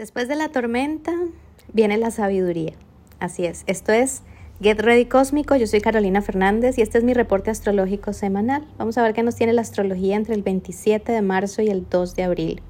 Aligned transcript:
Después 0.00 0.28
de 0.28 0.34
la 0.34 0.48
tormenta 0.48 1.12
viene 1.74 1.98
la 1.98 2.10
sabiduría. 2.10 2.72
Así 3.18 3.44
es, 3.44 3.64
esto 3.66 3.92
es 3.92 4.22
Get 4.62 4.80
Ready 4.80 5.04
Cósmico, 5.04 5.56
yo 5.56 5.66
soy 5.66 5.82
Carolina 5.82 6.22
Fernández 6.22 6.78
y 6.78 6.80
este 6.80 6.96
es 6.96 7.04
mi 7.04 7.12
reporte 7.12 7.50
astrológico 7.50 8.14
semanal. 8.14 8.66
Vamos 8.78 8.96
a 8.96 9.02
ver 9.02 9.12
qué 9.12 9.22
nos 9.22 9.36
tiene 9.36 9.52
la 9.52 9.60
astrología 9.60 10.16
entre 10.16 10.34
el 10.34 10.42
27 10.42 11.12
de 11.12 11.20
marzo 11.20 11.60
y 11.60 11.68
el 11.68 11.86
2 11.86 12.16
de 12.16 12.22
abril. 12.22 12.62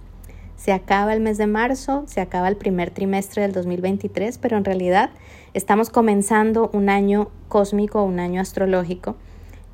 Se 0.57 0.73
acaba 0.73 1.15
el 1.15 1.21
mes 1.21 1.39
de 1.39 1.47
marzo, 1.47 2.03
se 2.09 2.21
acaba 2.21 2.49
el 2.49 2.57
primer 2.57 2.91
trimestre 2.91 3.43
del 3.43 3.53
2023, 3.53 4.37
pero 4.39 4.57
en 4.57 4.65
realidad 4.65 5.11
estamos 5.55 5.89
comenzando 5.89 6.69
un 6.73 6.89
año 6.89 7.31
cósmico, 7.47 8.03
un 8.03 8.19
año 8.19 8.41
astrológico. 8.41 9.15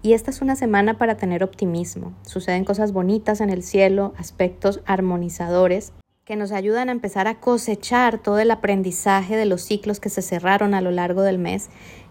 Y 0.02 0.12
esta 0.12 0.30
es 0.30 0.42
una 0.42 0.56
semana 0.56 0.98
para 0.98 1.16
tener 1.16 1.42
optimismo. 1.42 2.12
Suceden 2.20 2.66
cosas 2.66 2.92
bonitas 2.92 3.40
en 3.40 3.48
el 3.48 3.62
cielo, 3.62 4.12
aspectos 4.18 4.82
armonizadores 4.84 5.94
que 6.26 6.34
nos 6.34 6.50
ayudan 6.50 6.88
a 6.88 6.92
empezar 6.92 7.28
a 7.28 7.38
cosechar 7.38 8.18
todo 8.18 8.40
el 8.40 8.50
aprendizaje 8.50 9.36
de 9.36 9.46
los 9.46 9.62
ciclos 9.62 10.00
que 10.00 10.08
se 10.08 10.22
cerraron 10.22 10.74
a 10.74 10.80
lo 10.80 10.90
largo 10.90 11.22
del 11.22 11.38
mes 11.38 11.70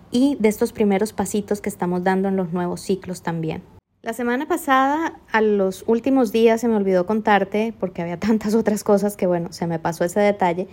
y 0.09 0.37
de 0.39 0.47
estos 0.47 0.71
primeros 0.71 1.11
pasitos 1.11 1.59
que 1.59 1.67
estamos 1.67 2.01
dando 2.01 2.29
en 2.29 2.37
los 2.37 2.53
nuevos 2.53 2.79
ciclos 2.79 3.23
también. 3.23 3.61
La 4.01 4.13
semana 4.13 4.47
pasada, 4.47 5.19
a 5.33 5.41
los 5.41 5.83
últimos 5.85 6.31
días, 6.31 6.61
se 6.61 6.69
me 6.69 6.77
olvidó 6.77 7.05
contarte, 7.05 7.73
porque 7.77 8.01
había 8.01 8.17
tantas 8.19 8.55
otras 8.55 8.85
cosas 8.85 9.17
que, 9.17 9.27
bueno, 9.27 9.51
se 9.51 9.67
me 9.67 9.79
pasó 9.79 10.05
ese 10.05 10.21
detalle, 10.21 10.69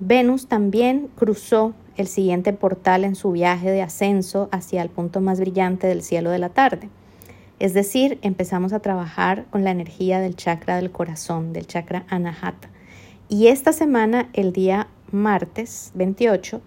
Venus 0.00 0.48
también 0.48 1.10
cruzó 1.16 1.74
el 1.98 2.06
siguiente 2.06 2.54
portal 2.54 3.04
en 3.04 3.14
su 3.14 3.30
viaje 3.30 3.70
de 3.70 3.82
ascenso 3.82 4.48
hacia 4.52 4.80
el 4.80 4.88
punto 4.88 5.20
más 5.20 5.38
brillante 5.38 5.86
del 5.86 6.02
cielo 6.02 6.30
de 6.30 6.38
la 6.38 6.48
tarde. 6.48 6.88
Es 7.58 7.74
decir, 7.74 8.18
empezamos 8.22 8.72
a 8.72 8.80
trabajar 8.80 9.44
con 9.50 9.64
la 9.64 9.70
energía 9.70 10.18
del 10.18 10.34
chakra 10.34 10.76
del 10.76 10.90
corazón, 10.90 11.52
del 11.52 11.66
chakra 11.66 12.06
anahata. 12.08 12.70
Y 13.28 13.48
esta 13.48 13.72
semana, 13.72 14.28
el 14.34 14.52
día 14.52 14.86
martes 15.10 15.90
28, 15.94 16.60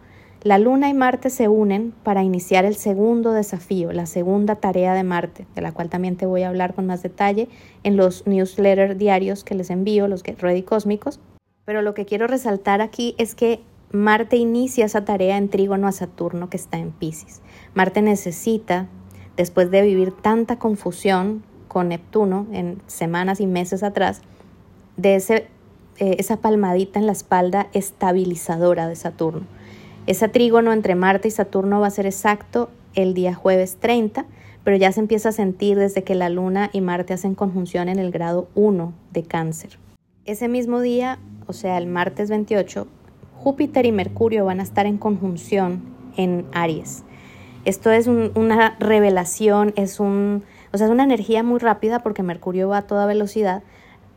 la 0.44 0.58
Luna 0.58 0.90
y 0.90 0.94
Marte 0.94 1.30
se 1.30 1.48
unen 1.48 1.94
para 2.04 2.24
iniciar 2.24 2.66
el 2.66 2.76
segundo 2.76 3.32
desafío, 3.32 3.94
la 3.94 4.06
segunda 4.06 4.56
tarea 4.56 4.94
de 4.94 5.04
Marte, 5.04 5.48
de 5.56 5.62
la 5.62 5.72
cual 5.72 5.90
también 5.90 6.18
te 6.18 6.26
voy 6.26 6.44
a 6.44 6.50
hablar 6.50 6.74
con 6.74 6.86
más 6.86 7.02
detalle 7.02 7.48
en 7.84 7.96
los 7.96 8.28
newsletters 8.28 8.98
diarios 8.98 9.46
que 9.46 9.56
les 9.56 9.70
envío, 9.70 10.10
los 10.10 10.22
Get 10.22 10.42
Ready 10.42 10.64
Cósmicos. 10.64 11.22
Pero 11.64 11.82
lo 11.82 11.94
que 11.94 12.06
quiero 12.06 12.28
resaltar 12.28 12.82
aquí 12.82 13.16
es 13.18 13.36
que 13.36 13.62
Marte 13.92 14.36
inicia 14.36 14.86
esa 14.86 15.06
tarea 15.06 15.38
en 15.38 15.50
trígono 15.50 15.88
a 15.88 15.94
Saturno 15.94 16.50
que 16.50 16.58
está 16.58 16.78
en 16.78 16.92
Pisces. 16.92 17.42
Marte 17.74 18.02
necesita, 18.02 18.88
después 19.38 19.72
de 19.72 19.82
vivir 19.82 20.12
tanta 20.12 20.60
confusión 20.60 21.44
con 21.70 21.88
Neptuno 21.88 22.48
en 22.52 22.82
semanas 22.88 23.40
y 23.40 23.48
meses 23.48 23.82
atrás, 23.82 24.22
de 24.98 25.16
ese 25.16 25.48
eh, 26.00 26.16
esa 26.20 26.38
palmadita 26.38 27.00
en 27.00 27.06
la 27.06 27.12
espalda 27.12 27.68
estabilizadora 27.74 28.88
de 28.88 28.96
Saturno. 28.96 29.46
Ese 30.08 30.28
trígono 30.28 30.74
entre 30.74 30.96
Marte 30.96 31.28
y 31.28 31.32
Saturno 31.32 31.80
va 31.80 31.88
a 31.88 31.92
ser 31.92 32.06
exacto 32.06 32.70
el 32.96 33.14
día 33.14 33.36
jueves 33.36 33.78
30, 33.80 34.26
pero 34.64 34.78
ya 34.78 34.92
se 34.92 35.00
empieza 35.02 35.30
a 35.30 35.34
sentir 35.34 35.78
desde 35.78 36.04
que 36.04 36.16
la 36.16 36.30
Luna 36.30 36.70
y 36.74 36.82
Marte 36.82 37.14
hacen 37.14 37.36
conjunción 37.36 37.90
en 37.90 38.00
el 38.00 38.12
grado 38.12 38.48
1 38.56 38.94
de 39.12 39.24
cáncer. 39.24 39.78
Ese 40.26 40.48
mismo 40.48 40.80
día, 40.82 41.20
o 41.48 41.54
sea, 41.54 41.78
el 41.78 41.88
martes 41.88 42.30
28, 42.30 42.88
Júpiter 43.38 43.86
y 43.86 43.92
Mercurio 43.92 44.46
van 44.46 44.60
a 44.60 44.64
estar 44.64 44.86
en 44.86 44.98
conjunción 44.98 45.82
en 46.18 46.46
Aries. 46.52 47.04
Esto 47.66 47.92
es 47.92 48.08
una 48.08 48.78
revelación, 48.80 49.74
es, 49.76 50.00
un, 50.00 50.44
o 50.72 50.78
sea, 50.78 50.88
es 50.88 50.92
una 50.92 51.04
energía 51.04 51.44
muy 51.44 51.60
rápida 51.60 52.04
porque 52.04 52.24
Mercurio 52.24 52.70
va 52.70 52.78
a 52.78 52.88
toda 52.88 53.06
velocidad, 53.06 53.64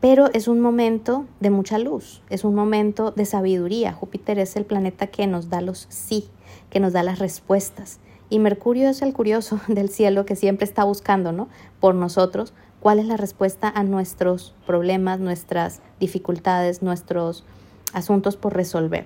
pero 0.03 0.29
es 0.33 0.49
un 0.49 0.59
momento 0.59 1.27
de 1.39 1.49
mucha 1.49 1.79
luz, 1.79 2.21
es 2.29 2.43
un 2.43 2.53
momento 2.53 3.11
de 3.11 3.23
sabiduría. 3.23 3.93
Júpiter 3.93 4.37
es 4.37 4.57
el 4.57 4.65
planeta 4.65 5.07
que 5.07 5.27
nos 5.27 5.49
da 5.49 5.61
los 5.61 5.87
sí, 5.87 6.27
que 6.69 6.81
nos 6.81 6.91
da 6.91 7.03
las 7.03 7.19
respuestas. 7.19 7.99
Y 8.29 8.39
Mercurio 8.39 8.89
es 8.89 9.01
el 9.01 9.13
curioso 9.13 9.61
del 9.69 9.87
cielo 9.87 10.25
que 10.25 10.35
siempre 10.35 10.65
está 10.65 10.83
buscando, 10.83 11.31
¿no? 11.31 11.47
Por 11.79 11.95
nosotros, 11.95 12.53
cuál 12.81 12.99
es 12.99 13.05
la 13.05 13.15
respuesta 13.15 13.71
a 13.73 13.83
nuestros 13.83 14.53
problemas, 14.67 15.21
nuestras 15.21 15.79
dificultades, 16.01 16.81
nuestros 16.81 17.45
asuntos 17.93 18.35
por 18.35 18.53
resolver. 18.53 19.05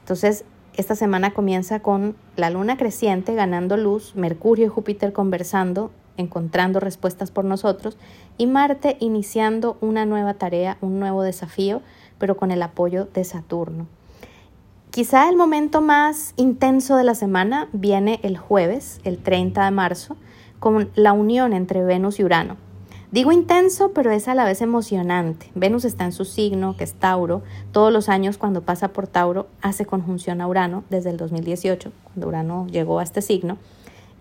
Entonces, 0.00 0.44
esta 0.76 0.96
semana 0.96 1.34
comienza 1.34 1.82
con 1.82 2.16
la 2.34 2.50
luna 2.50 2.76
creciente 2.76 3.36
ganando 3.36 3.76
luz, 3.76 4.16
Mercurio 4.16 4.66
y 4.66 4.70
Júpiter 4.70 5.12
conversando 5.12 5.92
encontrando 6.16 6.80
respuestas 6.80 7.30
por 7.30 7.44
nosotros, 7.44 7.96
y 8.38 8.46
Marte 8.46 8.96
iniciando 9.00 9.76
una 9.80 10.06
nueva 10.06 10.34
tarea, 10.34 10.78
un 10.80 10.98
nuevo 11.00 11.22
desafío, 11.22 11.82
pero 12.18 12.36
con 12.36 12.50
el 12.50 12.62
apoyo 12.62 13.06
de 13.06 13.24
Saturno. 13.24 13.86
Quizá 14.90 15.28
el 15.28 15.36
momento 15.36 15.80
más 15.80 16.34
intenso 16.36 16.96
de 16.96 17.04
la 17.04 17.14
semana 17.14 17.68
viene 17.72 18.20
el 18.22 18.36
jueves, 18.36 19.00
el 19.04 19.18
30 19.18 19.64
de 19.64 19.70
marzo, 19.70 20.16
con 20.60 20.90
la 20.94 21.12
unión 21.12 21.54
entre 21.54 21.82
Venus 21.82 22.20
y 22.20 22.24
Urano. 22.24 22.56
Digo 23.10 23.32
intenso, 23.32 23.92
pero 23.92 24.10
es 24.10 24.28
a 24.28 24.34
la 24.34 24.44
vez 24.44 24.62
emocionante. 24.62 25.50
Venus 25.54 25.84
está 25.84 26.04
en 26.04 26.12
su 26.12 26.24
signo, 26.24 26.76
que 26.76 26.84
es 26.84 26.94
Tauro. 26.94 27.42
Todos 27.70 27.92
los 27.92 28.08
años 28.08 28.38
cuando 28.38 28.62
pasa 28.62 28.88
por 28.88 29.06
Tauro 29.06 29.48
hace 29.60 29.84
conjunción 29.84 30.40
a 30.40 30.46
Urano 30.46 30.84
desde 30.88 31.10
el 31.10 31.16
2018, 31.16 31.92
cuando 32.04 32.28
Urano 32.28 32.66
llegó 32.68 33.00
a 33.00 33.02
este 33.02 33.20
signo 33.20 33.58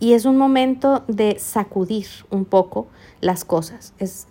y 0.01 0.13
es 0.13 0.25
un 0.25 0.35
momento 0.35 1.03
de 1.07 1.37
sacudir 1.37 2.07
un 2.31 2.43
poco 2.43 2.87
las 3.21 3.45
cosas. 3.45 3.93
Es, 3.99 4.27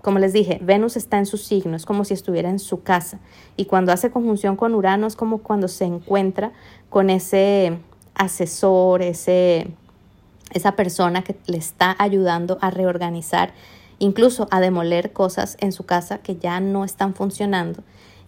como 0.00 0.18
les 0.18 0.32
dije, 0.32 0.58
Venus 0.62 0.96
está 0.96 1.18
en 1.18 1.26
su 1.26 1.36
signo, 1.36 1.76
es 1.76 1.84
como 1.84 2.06
si 2.06 2.14
estuviera 2.14 2.48
en 2.48 2.58
su 2.58 2.82
casa. 2.82 3.20
Y 3.54 3.66
cuando 3.66 3.92
hace 3.92 4.10
conjunción 4.10 4.56
con 4.56 4.74
Urano 4.74 5.06
es 5.06 5.14
como 5.14 5.38
cuando 5.38 5.68
se 5.68 5.84
encuentra 5.84 6.52
con 6.88 7.10
ese 7.10 7.76
asesor, 8.14 9.02
ese, 9.02 9.68
esa 10.52 10.72
persona 10.72 11.22
que 11.22 11.36
le 11.48 11.58
está 11.58 11.94
ayudando 11.98 12.56
a 12.62 12.70
reorganizar, 12.70 13.52
incluso 13.98 14.48
a 14.50 14.60
demoler 14.60 15.12
cosas 15.12 15.58
en 15.60 15.72
su 15.72 15.84
casa 15.84 16.16
que 16.22 16.36
ya 16.36 16.60
no 16.60 16.82
están 16.82 17.12
funcionando 17.14 17.82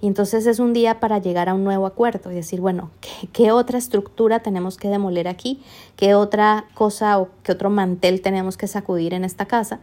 entonces 0.07 0.47
es 0.47 0.59
un 0.59 0.73
día 0.73 1.01
para 1.01 1.19
llegar 1.19 1.49
a 1.49 1.55
un 1.55 1.65
nuevo 1.65 1.87
acuerdo 1.87 2.31
y 2.31 2.35
decir, 2.35 2.61
bueno, 2.61 2.91
¿qué, 3.33 3.51
otra 3.51 3.79
estructura 3.79 4.41
tenemos 4.41 4.77
que 4.77 4.89
demoler 4.89 5.29
aquí? 5.29 5.63
¿Qué 5.97 6.15
otra 6.15 6.67
cosa 6.75 7.19
o 7.19 7.29
qué 7.43 7.53
otro 7.53 7.71
mantel 7.71 8.21
tenemos 8.21 8.57
que 8.57 8.67
sacudir 8.67 9.15
en 9.15 9.25
esta 9.25 9.47
casa? 9.47 9.81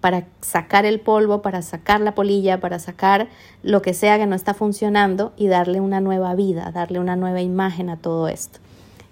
para 0.00 0.26
sacar 0.42 0.84
el 0.84 1.00
polvo, 1.00 1.40
para 1.40 1.62
sacar 1.62 2.02
la 2.02 2.14
polilla, 2.14 2.60
para 2.60 2.78
sacar 2.78 3.28
lo 3.62 3.80
que 3.80 3.94
sea 3.94 4.18
que 4.18 4.26
no 4.26 4.36
está 4.36 4.52
funcionando 4.52 5.32
y 5.34 5.46
darle 5.46 5.80
una 5.80 6.02
nueva 6.02 6.34
vida, 6.34 6.70
darle 6.72 6.98
una 6.98 7.16
nueva 7.16 7.40
imagen 7.40 7.88
a 7.88 7.96
todo 7.96 8.28
esto. 8.28 8.58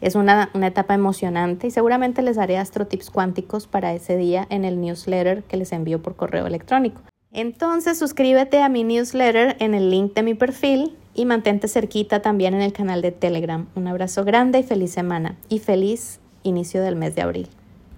Es 0.03 0.17
una, 0.17 0.51
una, 0.53 0.67
etapa 0.67 0.93
emocionante 0.93 1.67
y 1.67 1.71
seguramente 1.71 2.21
les 2.21 2.37
daré 2.37 2.59
astrotips 2.59 3.09
cuánticos 3.09 3.67
para 3.67 3.95
ese 3.95 4.19
día 4.19 4.47
en 4.51 4.67
el 4.67 4.83
newsletter 4.83 5.45
que 5.45 5.57
les 5.57 5.73
envío 5.73 6.03
por 6.03 6.15
correo 6.15 6.47
electrónico. 6.47 7.01
Entonces 7.33 7.99
suscríbete 7.99 8.61
a 8.61 8.69
mi 8.69 8.85
newsletter 8.85 9.57
en 9.59 9.73
el 9.73 9.91
link 9.91 10.15
de 10.15 10.23
mi 10.23 10.35
perfil 10.35 10.97
y 11.15 11.25
mantente 11.25 11.67
cerquita 11.67 12.21
también 12.21 12.53
en 12.53 12.61
el 12.61 12.75
canal 12.75 13.01
de 13.01 13.11
Telegram. 13.11 13.69
Un 13.75 13.87
abrazo 13.87 14.25
grande 14.25 14.59
y 14.59 14.63
feliz 14.63 14.93
semana 14.93 15.37
y 15.49 15.59
feliz 15.59 16.21
inicio 16.43 16.83
del 16.83 16.97
mes 16.97 17.15
de 17.15 17.23
abril. 17.23 17.49